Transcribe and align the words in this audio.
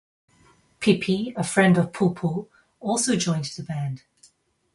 Pipi, 0.79 1.31
a 1.37 1.43
friend 1.43 1.77
of 1.77 1.91
Pulpul, 1.91 2.47
also 2.79 3.15
joined 3.15 3.45
the 3.45 3.61
band. 3.61 4.01